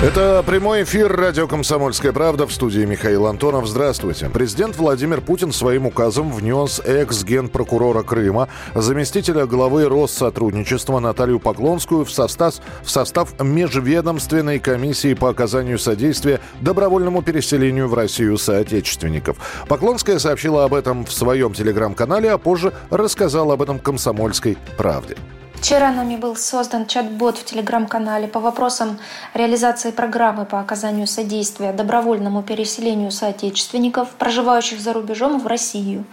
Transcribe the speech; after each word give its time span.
Это 0.00 0.44
прямой 0.46 0.84
эфир 0.84 1.10
радио 1.10 1.48
«Комсомольская 1.48 2.12
правда» 2.12 2.46
в 2.46 2.52
студии 2.52 2.84
Михаил 2.84 3.26
Антонов. 3.26 3.66
Здравствуйте. 3.66 4.30
Президент 4.32 4.76
Владимир 4.76 5.20
Путин 5.20 5.50
своим 5.50 5.86
указом 5.86 6.32
внес 6.32 6.80
экс-генпрокурора 6.84 8.04
Крыма, 8.04 8.48
заместителя 8.76 9.44
главы 9.44 9.88
Россотрудничества 9.88 11.00
Наталью 11.00 11.40
Поклонскую 11.40 12.04
в 12.04 12.12
состав, 12.12 12.54
в 12.84 12.90
состав 12.90 13.34
межведомственной 13.40 14.60
комиссии 14.60 15.14
по 15.14 15.30
оказанию 15.30 15.80
содействия 15.80 16.38
добровольному 16.60 17.20
переселению 17.22 17.88
в 17.88 17.94
Россию 17.94 18.38
соотечественников. 18.38 19.38
Поклонская 19.66 20.20
сообщила 20.20 20.62
об 20.62 20.74
этом 20.74 21.06
в 21.06 21.12
своем 21.12 21.54
телеграм-канале, 21.54 22.30
а 22.30 22.38
позже 22.38 22.72
рассказала 22.90 23.54
об 23.54 23.62
этом 23.62 23.80
«Комсомольской 23.80 24.58
правде». 24.76 25.16
Вчера 25.60 25.90
нами 25.90 26.14
был 26.14 26.36
создан 26.36 26.86
чат-бот 26.86 27.36
в 27.36 27.44
телеграм-канале 27.44 28.28
по 28.28 28.38
вопросам 28.38 29.00
реализации 29.34 29.90
программы 29.90 30.44
по 30.44 30.60
оказанию 30.60 31.08
содействия 31.08 31.72
добровольному 31.72 32.44
переселению 32.44 33.10
соотечественников, 33.10 34.10
проживающих 34.10 34.80
за 34.80 34.92
рубежом, 34.92 35.40
в 35.40 35.48
Россию. 35.48 36.04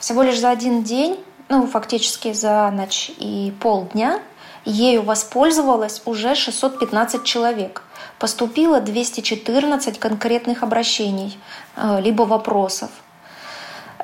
Всего 0.00 0.22
лишь 0.22 0.40
за 0.40 0.48
один 0.48 0.84
день, 0.84 1.20
ну 1.50 1.66
фактически 1.66 2.32
за 2.32 2.70
ночь 2.70 3.10
и 3.18 3.52
полдня, 3.60 4.20
ею 4.64 5.02
воспользовалось 5.02 6.00
уже 6.06 6.34
615 6.34 7.24
человек. 7.24 7.82
Поступило 8.18 8.80
214 8.80 9.98
конкретных 9.98 10.62
обращений, 10.62 11.38
э, 11.76 12.00
либо 12.00 12.22
вопросов– 12.22 12.88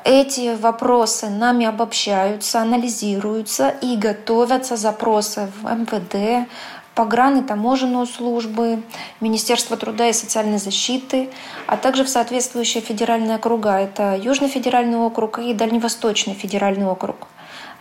эти 0.05 0.55
вопросы 0.55 1.31
нами 1.31 1.67
обобщаются, 1.67 2.61
анализируются 2.61 3.71
и 3.71 3.97
готовятся 3.97 4.77
запросы 4.77 5.49
в 5.61 5.65
МВД, 5.65 6.47
пограны 6.95 7.43
таможенную 7.43 8.07
службы, 8.07 8.83
Министерство 9.21 9.77
труда 9.77 10.09
и 10.09 10.13
социальной 10.13 10.59
защиты, 10.59 11.31
а 11.67 11.77
также 11.77 12.05
в 12.05 12.09
соответствующие 12.09 12.83
федеральные 12.83 13.37
округа. 13.37 13.81
Это 13.81 14.15
Южный 14.15 14.49
федеральный 14.49 14.99
округ 14.99 15.39
и 15.39 15.55
Дальневосточный 15.55 16.35
федеральный 16.35 16.87
округ. 16.87 17.27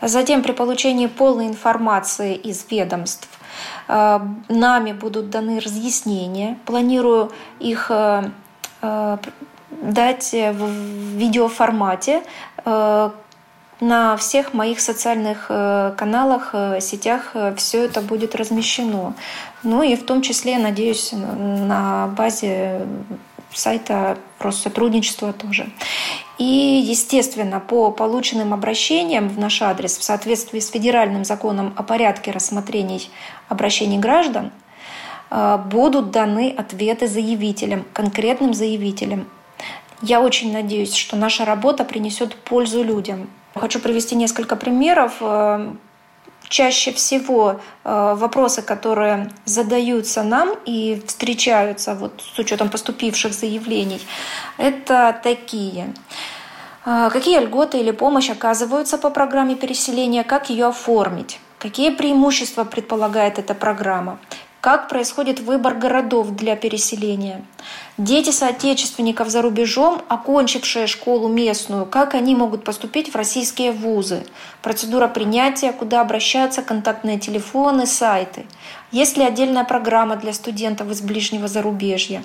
Затем 0.01 0.43
при 0.43 0.53
получении 0.53 1.07
полной 1.07 1.47
информации 1.47 2.35
из 2.35 2.65
ведомств 2.69 3.29
э, 3.87 4.19
нами 4.49 4.91
будут 4.93 5.29
даны 5.29 5.59
разъяснения. 5.59 6.57
Планирую 6.65 7.31
их 7.59 7.87
э, 7.89 8.29
э, 8.81 9.17
дать 9.81 10.31
в 10.33 10.69
видеоформате 11.17 12.23
э, 12.65 13.09
на 13.79 14.17
всех 14.17 14.53
моих 14.53 14.79
социальных 14.79 15.47
э, 15.49 15.93
каналах, 15.97 16.51
э, 16.53 16.79
сетях 16.79 17.35
все 17.57 17.85
это 17.85 18.01
будет 18.01 18.35
размещено. 18.35 19.13
Ну 19.63 19.83
и 19.83 19.95
в 19.95 20.05
том 20.05 20.21
числе, 20.21 20.57
надеюсь, 20.57 21.11
на 21.13 22.07
базе 22.07 22.85
сайта 23.53 24.17
Россотрудничества 24.39 25.31
тоже. 25.31 25.69
И, 26.39 26.43
естественно, 26.85 27.59
по 27.59 27.91
полученным 27.91 28.53
обращениям 28.53 29.29
в 29.29 29.37
наш 29.37 29.61
адрес 29.61 29.97
в 29.97 30.03
соответствии 30.03 30.59
с 30.59 30.71
федеральным 30.71 31.23
законом 31.23 31.73
о 31.77 31.83
порядке 31.83 32.31
рассмотрений 32.31 33.11
обращений 33.49 33.99
граждан 33.99 34.51
будут 35.29 36.09
даны 36.09 36.53
ответы 36.57 37.07
заявителям, 37.07 37.85
конкретным 37.93 38.55
заявителям 38.55 39.27
я 40.03 40.21
очень 40.21 40.51
надеюсь, 40.51 40.93
что 40.93 41.15
наша 41.15 41.45
работа 41.45 41.85
принесет 41.85 42.35
пользу 42.35 42.83
людям. 42.83 43.29
Хочу 43.55 43.79
привести 43.79 44.15
несколько 44.15 44.55
примеров. 44.55 45.13
Э, 45.21 45.71
чаще 46.49 46.91
всего 46.91 47.61
э, 47.83 48.13
вопросы, 48.17 48.61
которые 48.61 49.31
задаются 49.45 50.23
нам 50.23 50.49
и 50.65 51.01
встречаются 51.07 51.95
вот 51.95 52.21
с 52.35 52.37
учетом 52.37 52.69
поступивших 52.69 53.33
заявлений, 53.33 54.01
это 54.57 55.17
такие. 55.23 55.93
Э, 56.85 57.09
какие 57.09 57.39
льготы 57.39 57.79
или 57.79 57.91
помощь 57.91 58.29
оказываются 58.29 58.97
по 58.97 59.09
программе 59.09 59.55
переселения, 59.55 60.23
как 60.23 60.49
ее 60.49 60.65
оформить? 60.65 61.39
Какие 61.59 61.91
преимущества 61.91 62.65
предполагает 62.65 63.39
эта 63.39 63.53
программа? 63.53 64.19
Как 64.63 64.87
происходит 64.87 65.41
выбор 65.41 65.73
городов 65.73 66.37
для 66.37 66.55
переселения? 66.55 67.43
Дети 67.97 68.29
соотечественников 68.29 69.27
за 69.27 69.41
рубежом, 69.41 70.01
окончившие 70.07 70.87
школу 70.87 71.27
местную, 71.27 71.85
как 71.85 72.15
они 72.15 72.33
могут 72.33 72.63
поступить 72.63 73.11
в 73.11 73.17
российские 73.17 73.73
вузы? 73.73 74.25
Процедура 74.61 75.09
принятия, 75.09 75.73
куда 75.73 75.99
обращаться, 75.99 76.61
контактные 76.61 77.19
телефоны, 77.19 77.85
сайты. 77.85 78.45
Есть 78.93 79.17
ли 79.17 79.23
отдельная 79.23 79.65
программа 79.65 80.15
для 80.15 80.31
студентов 80.31 80.89
из 80.91 81.01
ближнего 81.01 81.47
зарубежья? 81.47 82.23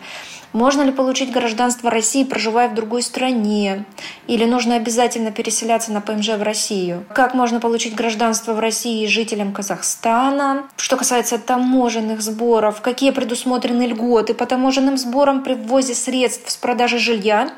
Можно 0.52 0.82
ли 0.82 0.92
получить 0.92 1.30
гражданство 1.30 1.90
России, 1.90 2.24
проживая 2.24 2.70
в 2.70 2.74
другой 2.74 3.02
стране? 3.02 3.84
Или 4.26 4.44
нужно 4.44 4.76
обязательно 4.76 5.30
переселяться 5.30 5.92
на 5.92 6.00
ПМЖ 6.00 6.30
в 6.30 6.42
Россию? 6.42 7.04
Как 7.14 7.34
можно 7.34 7.60
получить 7.60 7.94
гражданство 7.94 8.54
в 8.54 8.58
России 8.58 9.06
жителям 9.06 9.52
Казахстана? 9.52 10.64
Что 10.76 10.96
касается 10.96 11.38
таможенных 11.38 12.22
сборов, 12.28 12.80
какие 12.80 13.10
предусмотрены 13.10 13.82
льготы 13.86 14.34
по 14.34 14.46
таможенным 14.46 14.96
сборам 14.96 15.42
при 15.42 15.54
ввозе 15.54 15.94
средств 15.94 16.50
с 16.50 16.56
продажи 16.56 16.98
жилья, 16.98 17.50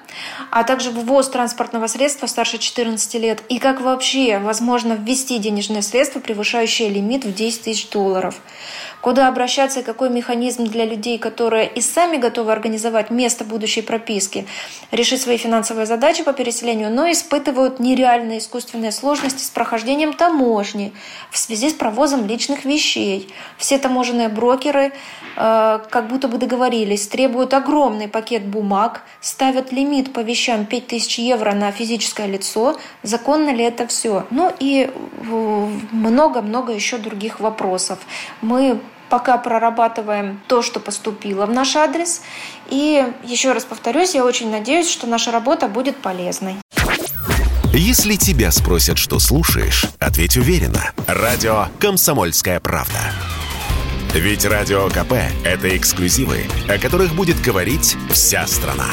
а 0.50 0.64
также 0.64 0.90
ввоз 0.90 1.28
транспортного 1.28 1.86
средства 1.86 2.26
старше 2.26 2.58
14 2.58 3.14
лет? 3.14 3.42
И 3.48 3.58
как 3.58 3.80
вообще 3.80 4.38
возможно 4.38 4.94
ввести 4.94 5.38
денежные 5.38 5.82
средства, 5.82 6.20
превышающие 6.20 6.88
лимит 6.88 7.24
в 7.24 7.34
10 7.34 7.62
тысяч 7.62 7.90
долларов? 7.90 8.40
Куда 9.00 9.28
обращаться 9.28 9.80
и 9.80 9.82
какой 9.82 10.10
механизм 10.10 10.64
для 10.64 10.84
людей, 10.84 11.18
которые 11.18 11.66
и 11.66 11.80
сами 11.80 12.18
готовы 12.18 12.52
организовать 12.52 13.10
место 13.10 13.44
будущей 13.44 13.80
прописки, 13.80 14.46
решить 14.90 15.22
свои 15.22 15.38
финансовые 15.38 15.86
задачи 15.86 16.22
по 16.22 16.34
переселению, 16.34 16.90
но 16.90 17.10
испытывают 17.10 17.80
нереальные 17.80 18.38
искусственные 18.38 18.92
сложности 18.92 19.42
с 19.42 19.48
прохождением 19.48 20.12
таможни 20.12 20.92
в 21.30 21.38
связи 21.38 21.70
с 21.70 21.72
провозом 21.72 22.26
личных 22.26 22.66
вещей. 22.66 23.32
Все 23.56 23.78
таможенные 23.78 24.28
брокеры 24.60 24.92
э, 25.36 25.78
как 25.90 26.08
будто 26.08 26.28
бы 26.28 26.38
договорились, 26.38 27.06
требуют 27.08 27.54
огромный 27.54 28.08
пакет 28.08 28.46
бумаг, 28.46 29.02
ставят 29.20 29.72
лимит 29.72 30.12
по 30.12 30.20
вещам 30.20 30.66
5000 30.66 31.18
евро 31.18 31.52
на 31.52 31.72
физическое 31.72 32.26
лицо. 32.26 32.76
Законно 33.02 33.50
ли 33.50 33.64
это 33.64 33.86
все? 33.86 34.26
Ну 34.30 34.52
и 34.60 34.90
много-много 35.92 36.72
еще 36.72 36.98
других 36.98 37.40
вопросов. 37.40 37.98
Мы 38.42 38.80
пока 39.08 39.38
прорабатываем 39.38 40.40
то, 40.46 40.62
что 40.62 40.78
поступило 40.78 41.46
в 41.46 41.52
наш 41.52 41.74
адрес. 41.76 42.22
И 42.68 43.04
еще 43.24 43.52
раз 43.52 43.64
повторюсь, 43.64 44.14
я 44.14 44.24
очень 44.24 44.50
надеюсь, 44.50 44.88
что 44.88 45.06
наша 45.06 45.32
работа 45.32 45.68
будет 45.68 45.96
полезной. 45.96 46.56
Если 47.72 48.16
тебя 48.16 48.50
спросят, 48.50 48.98
что 48.98 49.18
слушаешь, 49.18 49.86
ответь 49.98 50.36
уверенно. 50.36 50.92
Радио 51.06 51.66
«Комсомольская 51.78 52.60
правда». 52.60 52.98
Ведь 54.14 54.44
Радио 54.44 54.88
КП– 54.88 55.12
это 55.44 55.76
эксклюзивы, 55.76 56.42
о 56.68 56.78
которых 56.78 57.14
будет 57.14 57.40
говорить 57.40 57.96
вся 58.10 58.44
страна. 58.48 58.88